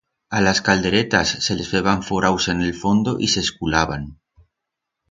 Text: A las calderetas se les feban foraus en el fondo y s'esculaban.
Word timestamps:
A 0.31 0.41
las 0.41 0.61
calderetas 0.67 1.29
se 1.45 1.53
les 1.57 1.69
feban 1.73 2.01
foraus 2.09 2.45
en 2.53 2.59
el 2.67 2.73
fondo 2.83 3.11
y 3.25 3.27
s'esculaban. 3.35 4.03